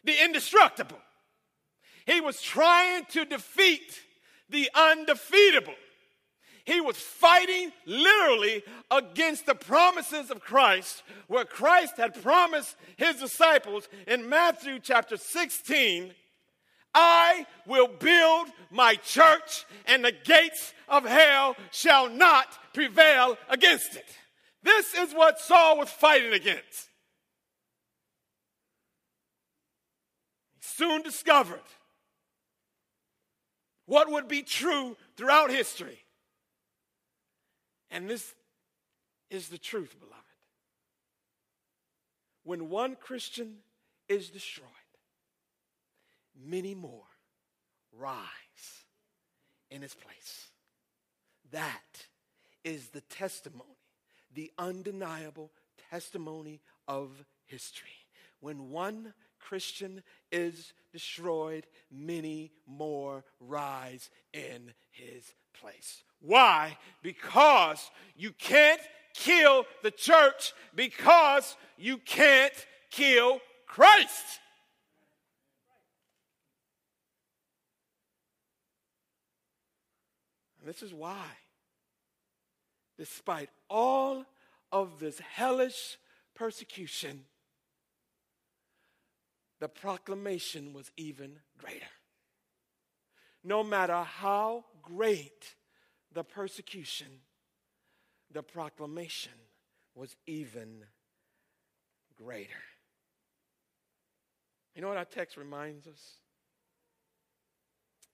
[0.03, 0.99] the indestructible.
[2.05, 3.99] He was trying to defeat
[4.51, 5.73] the undefeatable.
[6.65, 13.87] He was fighting literally against the promises of Christ, where Christ had promised his disciples
[14.07, 16.13] in Matthew chapter 16
[16.93, 24.17] I will build my church, and the gates of hell shall not prevail against it.
[24.63, 26.89] This is what Saul was fighting against.
[30.55, 31.61] He soon discovered
[33.85, 35.99] what would be true throughout history
[37.91, 38.33] and this
[39.29, 40.17] is the truth, beloved.
[42.43, 43.57] When one Christian
[44.09, 44.67] is destroyed,
[46.35, 47.03] many more
[47.97, 48.17] rise
[49.69, 50.47] in his place.
[51.51, 52.07] That
[52.63, 53.77] is the testimony,
[54.33, 55.51] the undeniable
[55.89, 57.89] testimony of history.
[58.39, 66.03] When one Christian is destroyed, many more rise in his place.
[66.21, 66.77] Why?
[67.01, 68.81] Because you can't
[69.13, 72.53] kill the church because you can't
[72.89, 74.39] kill Christ.
[80.59, 81.25] And this is why,
[82.97, 84.25] despite all
[84.71, 85.97] of this hellish
[86.35, 87.25] persecution,
[89.59, 91.85] the proclamation was even greater.
[93.43, 95.55] No matter how great
[96.13, 97.07] the persecution,
[98.31, 99.31] the proclamation
[99.95, 100.83] was even
[102.15, 102.49] greater.
[104.75, 106.15] You know what our text reminds us?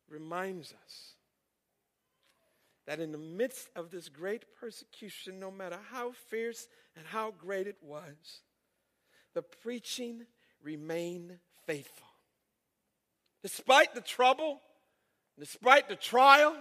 [0.09, 1.13] Reminds us
[2.87, 7.67] that in the midst of this great persecution, no matter how fierce and how great
[7.67, 8.41] it was,
[9.33, 10.25] the preaching
[10.63, 12.07] remained faithful.
[13.43, 14.61] Despite the trouble,
[15.37, 16.55] despite the trial,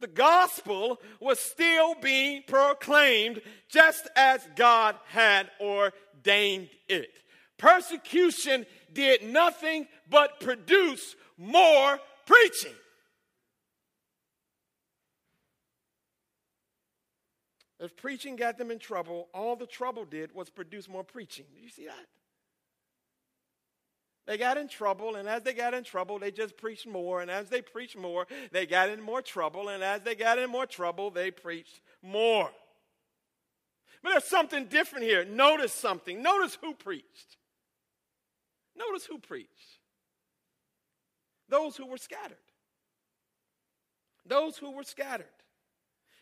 [0.00, 7.10] the gospel was still being proclaimed just as God had ordained it.
[7.58, 12.74] Persecution did nothing but produce more preaching.
[17.80, 21.44] If preaching got them in trouble, all the trouble did was produce more preaching.
[21.54, 22.06] Do you see that?
[24.28, 27.22] They got in trouble, and as they got in trouble, they just preached more.
[27.22, 29.70] And as they preached more, they got in more trouble.
[29.70, 32.50] And as they got in more trouble, they preached more.
[34.02, 35.24] But there's something different here.
[35.24, 36.22] Notice something.
[36.22, 37.38] Notice who preached.
[38.76, 39.48] Notice who preached.
[41.48, 42.36] Those who were scattered.
[44.26, 45.26] Those who were scattered.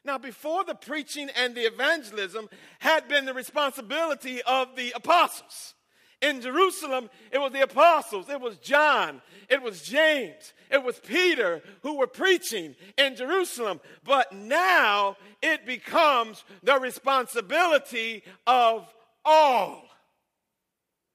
[0.04, 5.74] Now, before the preaching and the evangelism had been the responsibility of the apostles.
[6.22, 11.62] In Jerusalem, it was the apostles, it was John, it was James, it was Peter
[11.82, 13.80] who were preaching in Jerusalem.
[14.02, 18.92] But now it becomes the responsibility of
[19.24, 19.84] all.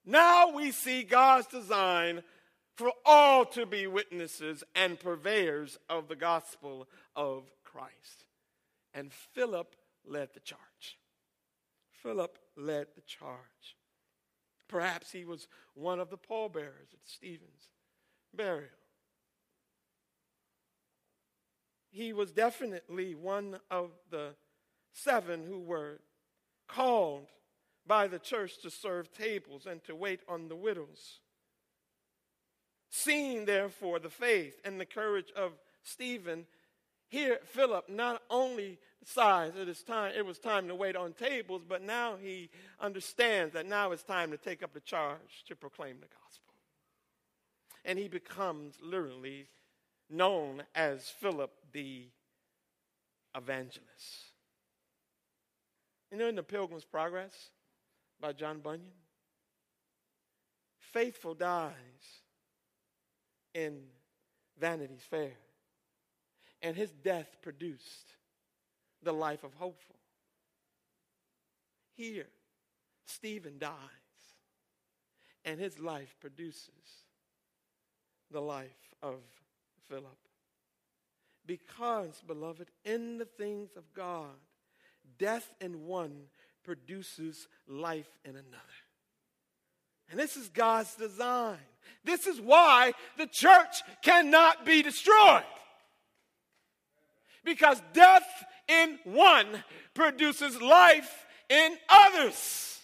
[0.06, 2.22] Now we see God's design
[2.76, 8.26] for all to be witnesses and purveyors of the gospel of Christ.
[8.94, 10.98] And Philip led the charge.
[11.92, 13.76] Philip led the charge.
[14.72, 17.68] Perhaps he was one of the pallbearers at Stephen's
[18.34, 18.70] burial.
[21.92, 24.30] He was definitely one of the
[24.94, 26.00] seven who were
[26.70, 27.28] called
[27.86, 31.20] by the church to serve tables and to wait on the widows.
[32.90, 35.52] Seeing, therefore, the faith and the courage of
[35.84, 36.46] Stephen,
[37.10, 39.54] here Philip not only size.
[39.60, 43.66] It is time, it was time to wait on tables, but now he understands that
[43.66, 46.54] now it's time to take up the charge to proclaim the gospel.
[47.84, 49.48] And he becomes literally
[50.10, 52.08] known as Philip the
[53.36, 54.32] evangelist.
[56.12, 57.50] You know, in the Pilgrim's Progress
[58.20, 58.92] by John Bunyan,
[60.80, 61.74] faithful dies
[63.54, 63.80] in
[64.60, 65.32] Vanity's Fair,
[66.62, 68.14] and his death produced
[69.04, 69.96] the life of hopeful.
[71.96, 72.28] Here,
[73.06, 73.70] Stephen dies,
[75.46, 76.70] and his life produces
[78.32, 79.20] the life of
[79.88, 80.18] Philip.
[81.46, 84.30] Because, beloved, in the things of God,
[85.18, 86.24] death in one
[86.64, 88.82] produces life in another.
[90.10, 91.58] And this is God's design.
[92.04, 95.44] This is why the church cannot be destroyed.
[97.44, 98.28] Because death
[98.68, 99.64] in one
[99.94, 102.80] produces life in others.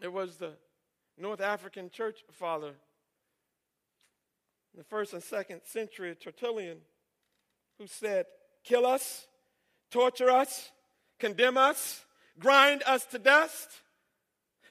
[0.00, 0.52] It was the
[1.16, 2.74] North African church father
[4.78, 6.78] the first and second century, Tertullian,
[7.78, 8.26] who said,
[8.62, 9.26] Kill us,
[9.90, 10.70] torture us,
[11.18, 12.04] condemn us,
[12.38, 13.68] grind us to dust.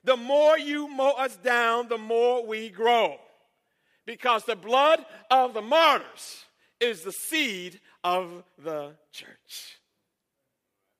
[0.05, 3.17] The more you mow us down, the more we grow.
[4.08, 6.45] Because the blood of the martyrs
[6.80, 9.80] is the seed of the church.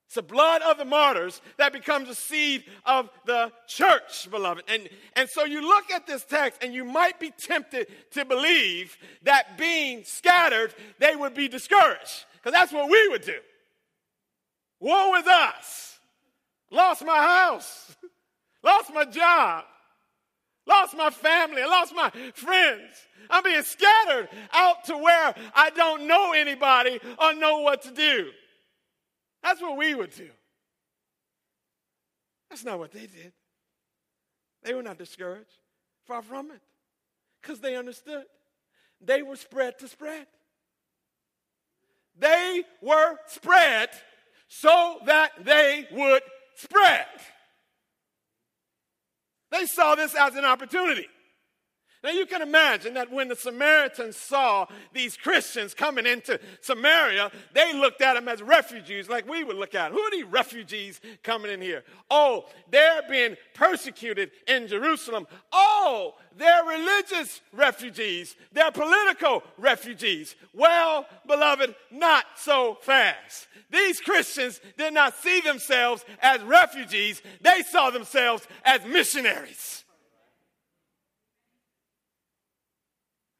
[0.08, 4.64] It's the blood of the martyrs that becomes the seed of the church, beloved.
[4.68, 8.98] And, and so you look at this text and you might be tempted to believe
[9.24, 12.26] that being scattered, they would be discouraged.
[12.34, 13.40] Because that's what we would do.
[14.82, 15.98] Woe is us.
[16.72, 17.96] Lost my house.
[18.64, 19.64] Lost my job.
[20.68, 21.62] Lost my family.
[21.62, 22.94] I lost my friends.
[23.30, 28.32] I'm being scattered out to where I don't know anybody or know what to do.
[29.42, 30.30] That's what we would do.
[32.50, 33.34] That's not what they did.
[34.64, 35.58] They were not discouraged.
[36.06, 36.62] Far from it.
[37.42, 38.24] Because they understood.
[39.00, 40.28] They were spread to spread.
[42.20, 43.90] They were spread
[44.48, 46.24] so that they would
[46.56, 47.06] spread.
[49.52, 51.08] They saw this as an opportunity.
[52.08, 57.74] Now you can imagine that when the Samaritans saw these Christians coming into Samaria, they
[57.74, 59.92] looked at them as refugees, like we would look at them.
[59.92, 61.84] Who are these refugees coming in here?
[62.10, 65.28] Oh, they're being persecuted in Jerusalem.
[65.52, 68.38] Oh, they're religious refugees.
[68.54, 70.38] They're political refugees.
[70.54, 73.50] Well, beloved, not so fast.
[73.70, 77.22] These Christians did not see themselves as refugees.
[77.42, 79.84] They saw themselves as missionaries.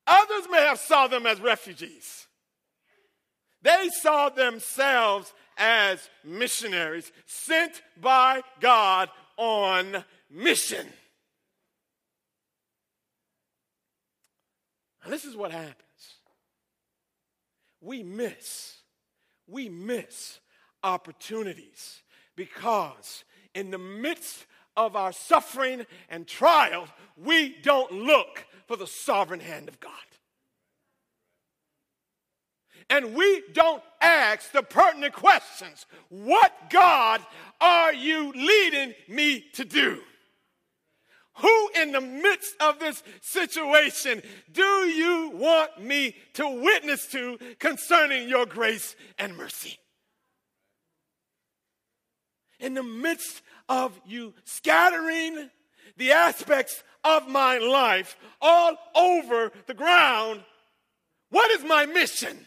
[0.08, 2.28] Others may have saw them as refugees.
[3.62, 10.88] They saw themselves as missionaries sent by God on mission.
[15.04, 15.76] Now, this is what happens.
[17.82, 18.78] We miss,
[19.48, 20.40] we miss
[20.84, 22.02] opportunities
[22.36, 24.46] because in the midst
[24.76, 26.88] of our suffering and trial,
[27.18, 29.92] we don't look for the sovereign hand of God.
[32.90, 37.22] And we don't ask the pertinent questions What God
[37.60, 40.02] are you leading me to do?
[41.38, 48.28] Who in the midst of this situation do you want me to witness to concerning
[48.28, 49.78] your grace and mercy?
[52.60, 55.52] In the midst of you scattering
[55.98, 60.44] the aspects of my life all over the ground.
[61.30, 62.38] What is my mission?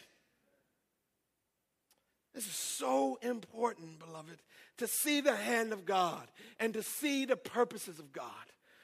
[2.35, 4.39] This is so important, beloved,
[4.79, 6.27] to see the hand of God
[6.59, 8.33] and to see the purposes of God.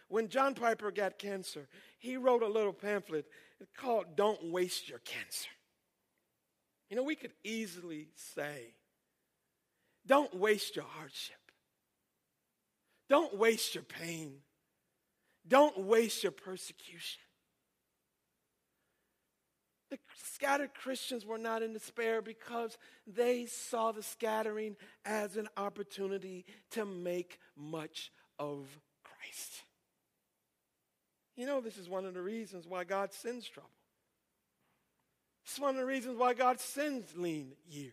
[0.09, 1.69] When John Piper got cancer,
[1.99, 3.27] he wrote a little pamphlet
[3.77, 5.49] called Don't Waste Your Cancer.
[6.91, 8.75] You know, we could easily say,
[10.07, 11.37] Don't waste your hardship.
[13.09, 14.35] Don't waste your pain.
[15.49, 17.21] Don't waste your persecution.
[19.91, 19.99] The
[20.35, 22.77] scattered Christians were not in despair because
[23.07, 28.67] they saw the scattering as an opportunity to make much of
[29.05, 29.63] Christ.
[31.37, 33.71] You know, this is one of the reasons why God sends trouble.
[35.45, 37.93] It's one of the reasons why God sends lean years.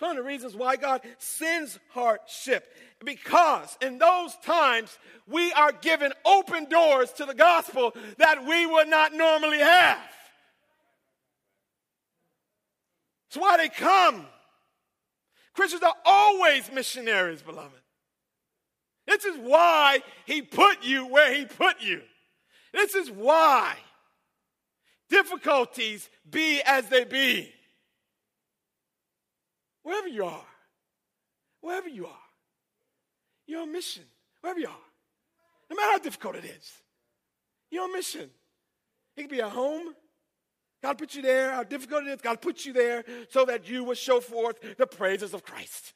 [0.00, 2.74] It's one of the reasons why God sends hardship.
[3.04, 4.98] Because in those times,
[5.28, 9.98] we are given open doors to the gospel that we would not normally have.
[13.28, 14.24] That's why they come.
[15.52, 17.82] Christians are always missionaries, beloved.
[19.06, 22.00] This is why He put you where He put you.
[22.72, 23.74] This is why
[25.10, 27.52] difficulties be as they be
[29.90, 30.46] wherever you are,
[31.60, 32.26] wherever you are,
[33.48, 34.04] you're on mission,
[34.40, 34.84] wherever you are.
[35.68, 36.70] No matter how difficult it is,
[37.72, 38.30] you're on mission.
[39.16, 39.94] It could be at home.
[40.80, 42.20] God put you there, how difficult it is.
[42.20, 45.92] God put you there so that you will show forth the praises of Christ.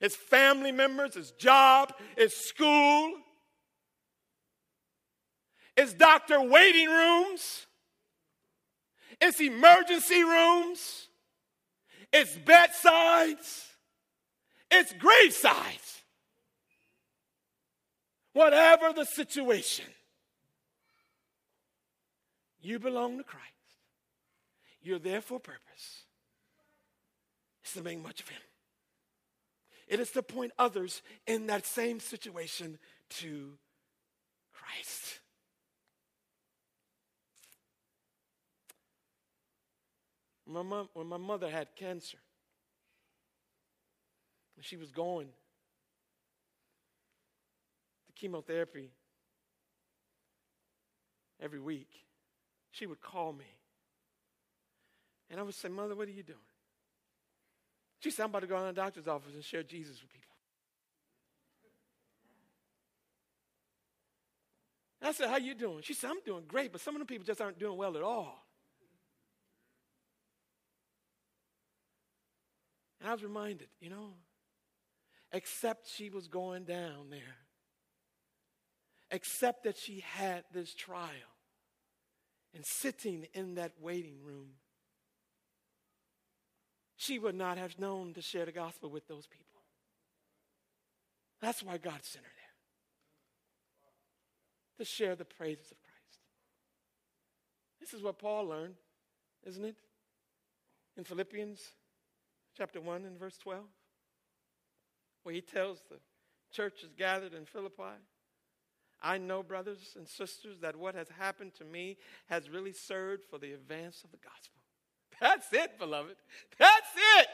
[0.00, 3.14] It's family members, it's job, it's school,
[5.76, 7.66] it's doctor waiting rooms,
[9.20, 11.07] it's emergency rooms,
[12.12, 13.66] it's bedsides,
[14.70, 16.02] it's gravesides.
[18.32, 19.86] Whatever the situation,
[22.60, 23.44] you belong to Christ.
[24.80, 26.04] You're there for a purpose.
[27.62, 28.40] It's to make much of Him.
[29.88, 32.78] It is to point others in that same situation
[33.20, 33.54] to
[34.52, 35.07] Christ.
[40.50, 42.16] My mom, when my mother had cancer,
[44.60, 45.28] she was going
[48.06, 48.90] to chemotherapy
[51.40, 51.88] every week.
[52.72, 53.44] She would call me.
[55.30, 56.38] And I would say, Mother, what are you doing?
[58.00, 60.34] She said, I'm about to go to the doctor's office and share Jesus with people.
[65.00, 65.82] And I said, How you doing?
[65.82, 68.02] She said, I'm doing great, but some of the people just aren't doing well at
[68.02, 68.47] all.
[73.00, 74.14] And I was reminded, you know,
[75.32, 77.36] except she was going down there,
[79.10, 81.08] except that she had this trial
[82.54, 84.48] and sitting in that waiting room,
[86.96, 89.44] she would not have known to share the gospel with those people.
[91.40, 92.32] That's why God sent her
[94.76, 96.18] there to share the praises of Christ.
[97.80, 98.74] This is what Paul learned,
[99.46, 99.76] isn't it?
[100.96, 101.60] In Philippians
[102.58, 103.62] chapter 1 and verse 12,
[105.22, 105.98] where he tells the
[106.50, 108.02] churches gathered in Philippi,
[109.00, 111.98] I know, brothers and sisters, that what has happened to me
[112.28, 114.60] has really served for the advance of the gospel.
[115.20, 116.16] That's it, beloved.
[116.58, 116.90] That's
[117.20, 117.28] it.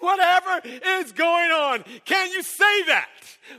[0.00, 3.10] Whatever is going on, can you say that?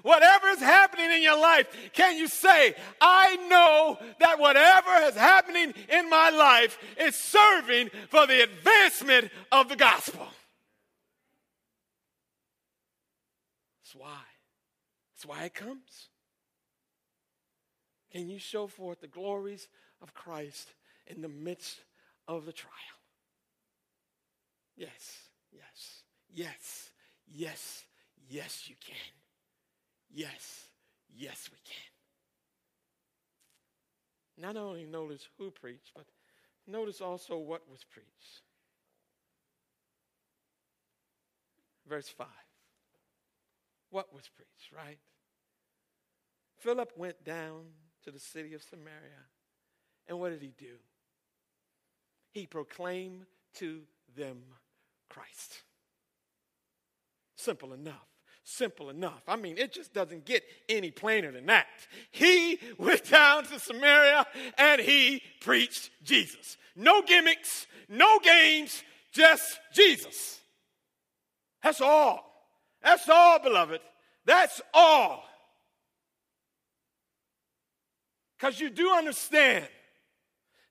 [0.02, 5.76] Whatever is happening in your life, can you say, I know that whatever is happening
[5.90, 10.28] in my life is serving for the advancement of the gospel?
[13.96, 14.22] Why.
[15.14, 16.10] That's why it comes.
[18.12, 19.68] Can you show forth the glories
[20.02, 20.70] of Christ
[21.08, 21.80] in the midst
[22.28, 22.72] of the trial?
[24.76, 26.92] Yes, yes, yes,
[27.28, 27.84] yes,
[28.30, 28.96] yes, you can.
[30.12, 30.68] Yes,
[31.16, 31.94] yes, we can.
[34.38, 36.06] Not only notice who preached, but
[36.68, 38.42] notice also what was preached.
[41.88, 42.28] Verse 5.
[43.94, 44.98] What was preached, right?
[46.58, 47.66] Philip went down
[48.04, 49.28] to the city of Samaria.
[50.08, 50.78] And what did he do?
[52.32, 53.28] He proclaimed
[53.58, 53.82] to
[54.18, 54.40] them
[55.10, 55.62] Christ.
[57.36, 58.08] Simple enough.
[58.44, 59.22] Simple enough.
[59.28, 61.68] I mean, it just doesn't get any plainer than that.
[62.10, 64.26] He went down to Samaria
[64.58, 66.58] and he preached Jesus.
[66.76, 68.84] No gimmicks, no games,
[69.14, 70.40] just Jesus.
[71.62, 72.33] That's all.
[72.84, 73.82] That's all, beloved.
[74.26, 75.24] That's all.
[78.38, 79.66] Because you do understand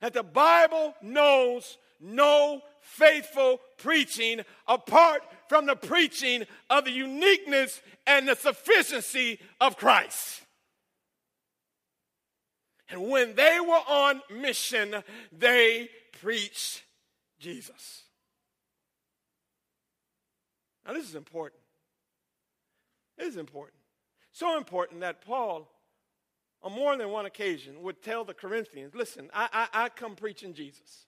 [0.01, 8.29] that the Bible knows no faithful preaching apart from the preaching of the uniqueness and
[8.29, 10.43] the sufficiency of Christ.
[12.91, 14.97] And when they were on mission,
[15.31, 15.89] they
[16.21, 16.83] preached
[17.39, 18.03] Jesus.
[20.87, 21.62] Now, this is important.
[23.23, 23.79] Is important.
[24.33, 25.69] So important that Paul
[26.63, 30.55] on more than one occasion would tell the Corinthians, listen, I, I, I come preaching
[30.55, 31.07] Jesus.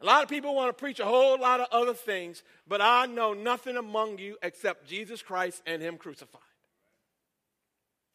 [0.00, 3.06] A lot of people want to preach a whole lot of other things, but I
[3.06, 6.42] know nothing among you except Jesus Christ and Him crucified.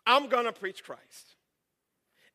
[0.05, 1.35] I'm going to preach Christ.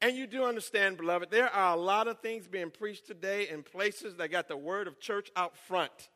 [0.00, 3.62] And you do understand, beloved, there are a lot of things being preached today in
[3.62, 6.08] places that got the word of church out front.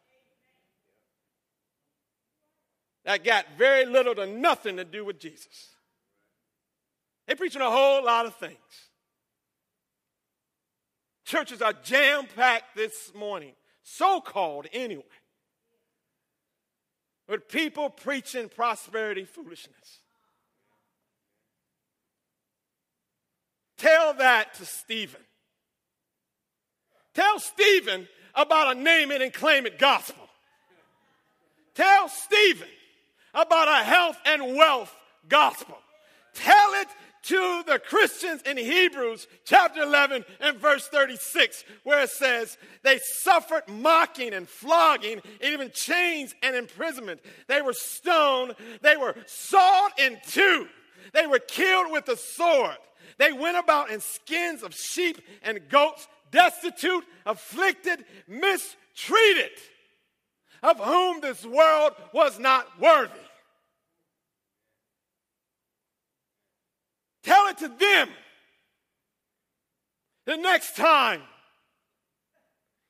[3.10, 5.74] That got very little to nothing to do with Jesus.
[7.26, 8.54] They're preaching a whole lot of things.
[11.24, 15.02] Churches are jam packed this morning, so called anyway,
[17.28, 19.98] with people preaching prosperity foolishness.
[23.76, 25.22] Tell that to Stephen.
[27.14, 28.06] Tell Stephen
[28.36, 30.28] about a name it and claim it gospel.
[31.74, 32.68] Tell Stephen
[33.34, 34.94] about a health and wealth
[35.28, 35.78] gospel.
[36.34, 36.88] Tell it
[37.22, 43.64] to the Christians in Hebrews chapter 11 and verse 36, where it says, They suffered
[43.68, 47.20] mocking and flogging, even chains and imprisonment.
[47.46, 50.66] They were stoned, they were sawed in two,
[51.12, 52.76] they were killed with the sword.
[53.18, 59.50] They went about in skins of sheep and goats, destitute, afflicted, mistreated,
[60.62, 63.12] of whom this world was not worthy.
[67.22, 68.08] Tell it to them
[70.26, 71.22] the next time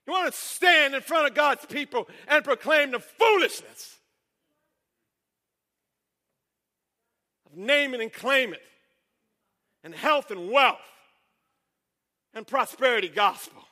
[0.06, 3.98] you want to stand in front of God's people and proclaim the foolishness
[7.46, 8.58] of naming and claiming
[9.84, 10.78] and health and wealth
[12.34, 13.62] and prosperity gospel.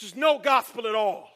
[0.00, 1.31] There's no gospel at all.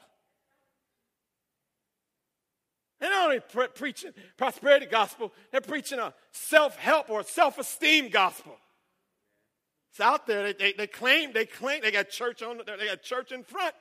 [3.06, 8.56] They're not only pre- preaching prosperity gospel, they're preaching a self-help or self esteem gospel.
[9.92, 10.42] It's out there.
[10.42, 13.76] They, they, they, claim, they claim they got church on they got church in front.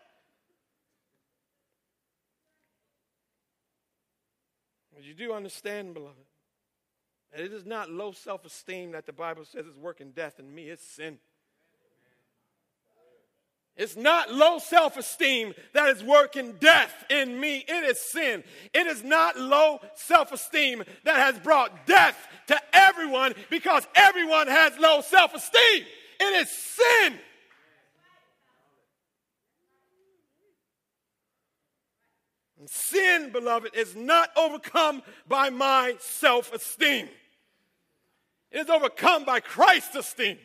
[4.93, 6.13] But you do understand, beloved,
[7.31, 10.69] that it is not low self-esteem that the Bible says is working death in me,
[10.69, 11.17] it's sin.
[13.77, 17.57] It's not low self esteem that is working death in me.
[17.67, 18.43] It is sin.
[18.73, 22.17] It is not low self esteem that has brought death
[22.47, 25.83] to everyone because everyone has low self esteem.
[26.21, 27.19] It is sin.
[32.57, 37.09] And sin, beloved, is not overcome by my self esteem,
[38.51, 40.37] it is overcome by Christ's esteem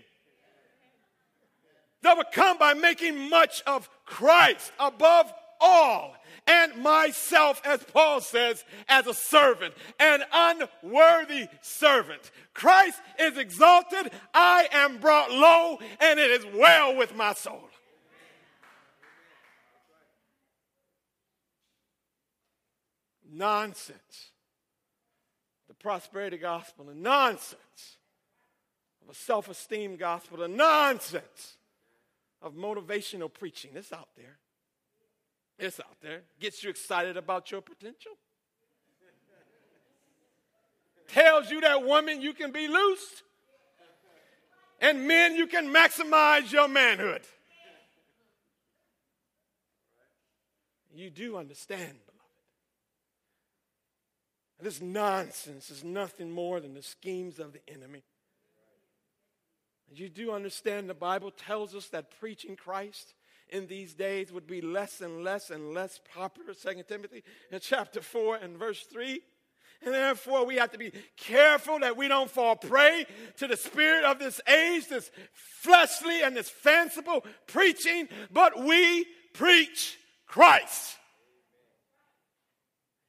[2.03, 8.65] that would come by making much of Christ above all and myself, as Paul says,
[8.89, 12.31] as a servant, an unworthy servant.
[12.55, 17.69] Christ is exalted, I am brought low, and it is well with my soul.
[23.33, 24.31] Nonsense.
[25.69, 27.97] The prosperity gospel, the nonsense
[29.03, 31.57] of a self esteem gospel, the nonsense
[32.43, 33.73] of motivational preaching.
[33.75, 34.39] It's out there.
[35.59, 36.23] It's out there.
[36.41, 38.13] Gets you excited about your potential.
[41.09, 43.23] Tells you that woman you can be loose.
[44.81, 47.23] And men, you can maximize your manhood.
[50.95, 52.21] You do understand, beloved.
[54.63, 58.03] This nonsense is nothing more than the schemes of the enemy
[59.99, 63.15] you do understand the Bible tells us that preaching Christ
[63.49, 66.55] in these days would be less and less and less popular.
[66.55, 69.21] 2 Timothy in chapter 4 and verse 3.
[69.83, 73.07] And therefore, we have to be careful that we don't fall prey
[73.39, 79.99] to the spirit of this age, this fleshly and this fanciful preaching, but we preach
[80.27, 80.97] Christ.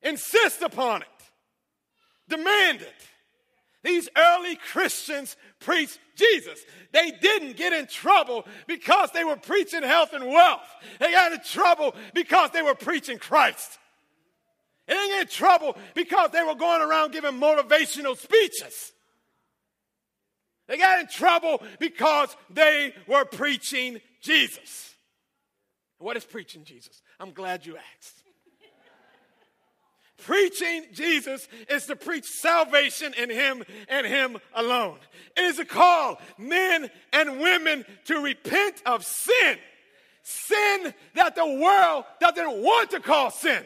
[0.01, 1.07] Insist upon it,
[2.29, 3.07] demand it.
[3.84, 6.59] These early Christians preached Jesus.
[6.91, 10.67] They didn't get in trouble because they were preaching health and wealth.
[10.99, 13.79] They got in trouble because they were preaching Christ.
[14.88, 18.91] They didn't get in trouble because they were going around giving motivational speeches.
[20.67, 24.95] They got in trouble because they were preaching Jesus.
[25.97, 27.01] What is preaching Jesus?
[27.19, 28.23] I'm glad you asked.
[30.26, 34.97] Preaching Jesus is to preach salvation in Him and Him alone.
[35.36, 39.57] It is a call, men and women, to repent of sin.
[40.24, 43.63] Sin that the world doesn't want to call sin.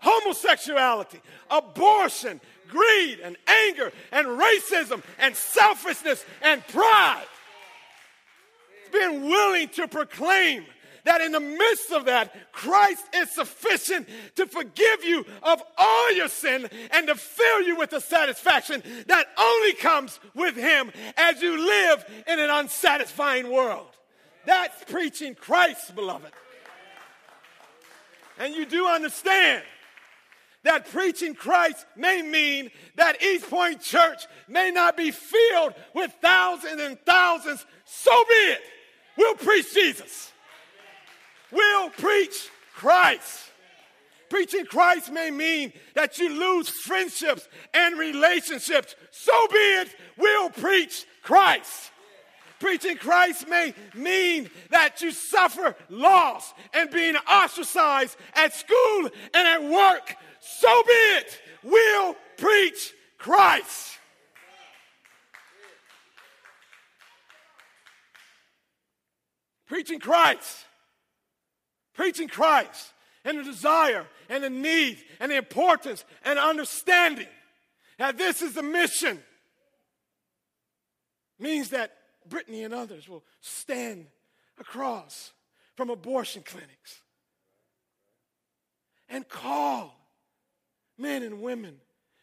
[0.00, 7.24] Homosexuality, abortion, greed and anger and racism and selfishness and pride.
[8.82, 10.66] It's being willing to proclaim
[11.04, 16.28] that in the midst of that, Christ is sufficient to forgive you of all your
[16.28, 21.56] sin and to fill you with the satisfaction that only comes with Him as you
[21.56, 23.86] live in an unsatisfying world.
[24.46, 26.32] That's preaching Christ, beloved.
[28.38, 29.62] And you do understand
[30.64, 36.80] that preaching Christ may mean that East Point Church may not be filled with thousands
[36.80, 37.64] and thousands.
[37.84, 38.60] So be it.
[39.16, 40.32] We'll preach Jesus
[41.54, 43.50] will preach Christ.
[44.28, 48.96] Preaching Christ may mean that you lose friendships and relationships.
[49.10, 51.92] So be it, we'll preach Christ.
[52.58, 59.62] Preaching Christ may mean that you suffer loss and being ostracized at school and at
[59.62, 60.16] work.
[60.40, 63.98] So be it, we'll preach Christ.
[69.66, 70.64] Preaching Christ
[71.94, 72.92] Preaching Christ
[73.24, 77.28] and the desire and the need and the importance and understanding
[77.98, 79.22] that this is the mission
[81.38, 81.92] means that
[82.28, 84.06] Brittany and others will stand
[84.58, 85.32] across
[85.76, 87.00] from abortion clinics
[89.08, 89.96] and call
[90.98, 91.76] men and women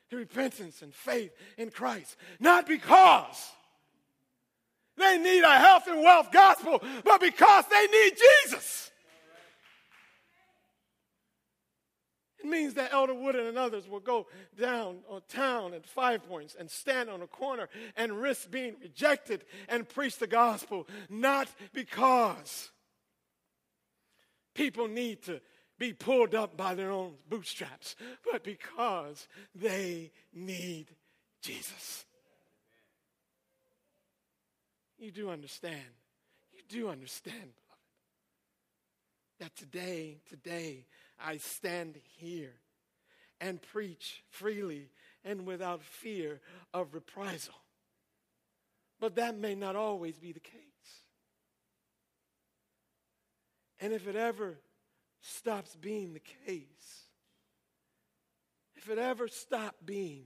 [0.10, 2.16] to repentance and faith in Christ.
[2.40, 3.52] Not because
[4.98, 8.91] they need a health and wealth gospel, but because they need Jesus.
[12.44, 14.28] It means that Elder Wooden and others will go
[14.60, 19.46] down on town at Five Points and stand on a corner and risk being rejected
[19.70, 22.72] and preach the gospel, not because
[24.56, 25.40] people need to
[25.78, 27.96] be pulled up by their own bootstraps,
[28.32, 30.88] but because they need
[31.42, 32.06] Jesus.
[34.98, 35.80] You do understand.
[36.54, 37.82] You do understand, beloved,
[39.40, 40.86] that today, today,
[41.24, 42.54] I stand here
[43.40, 44.90] and preach freely
[45.24, 46.40] and without fear
[46.74, 47.56] of reprisal.
[49.00, 50.62] But that may not always be the case.
[53.80, 54.60] And if it ever
[55.22, 57.08] stops being the case,
[58.76, 60.26] if it ever stopped being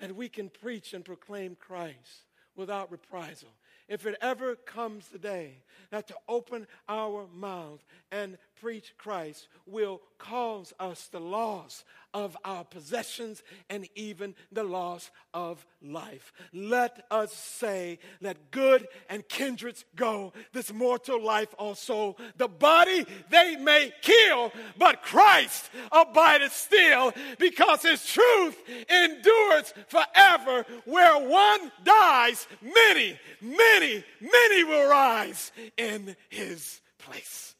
[0.00, 2.26] that we can preach and proclaim Christ
[2.56, 3.50] without reprisal,
[3.86, 10.00] if it ever comes the day that to open our mouth and preach Christ will
[10.18, 11.84] cause us the loss
[12.14, 16.32] of our possessions and even the loss of life.
[16.52, 22.16] Let us say, let good and kindreds go, this mortal life also.
[22.36, 28.56] The body they may kill, but Christ abideth still, because his truth
[28.88, 30.64] endures forever.
[30.84, 37.54] Where one dies, many, many, many will rise in his place.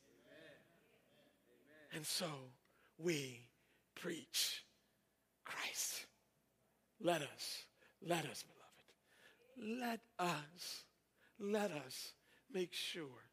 [1.99, 2.27] And so
[2.97, 3.41] we
[3.97, 4.63] preach
[5.45, 6.07] Christ.
[7.01, 7.65] Let us,
[8.01, 8.45] let us,
[9.57, 10.85] beloved, let us,
[11.41, 12.13] let us
[12.55, 13.25] make sure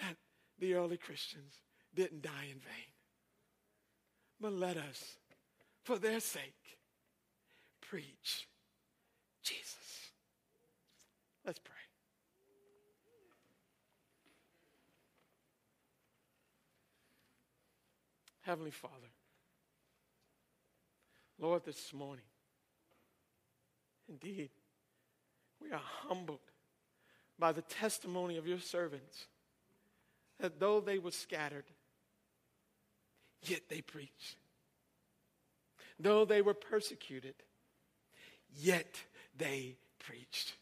[0.00, 0.16] that
[0.58, 1.52] the early Christians
[1.94, 2.94] didn't die in vain.
[4.40, 5.18] But let us,
[5.84, 6.78] for their sake,
[7.82, 8.48] preach
[9.42, 10.12] Jesus.
[11.44, 11.75] Let's pray.
[18.46, 19.10] Heavenly Father,
[21.40, 22.24] Lord, this morning,
[24.08, 24.50] indeed,
[25.60, 26.38] we are humbled
[27.40, 29.26] by the testimony of your servants
[30.38, 31.64] that though they were scattered,
[33.42, 34.36] yet they preached.
[35.98, 37.34] Though they were persecuted,
[38.54, 38.94] yet
[39.36, 40.54] they preached.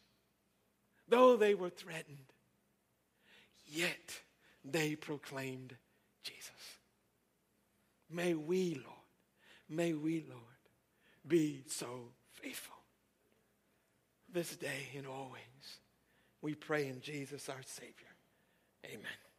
[1.07, 2.33] Though they were threatened,
[3.67, 4.23] yet
[4.65, 5.77] they proclaimed
[6.23, 6.74] Jesus.
[8.15, 8.87] May we, Lord,
[9.69, 10.41] may we, Lord,
[11.27, 12.77] be so faithful
[14.33, 15.41] this day and always.
[16.41, 18.15] We pray in Jesus, our Savior.
[18.87, 19.34] Amen.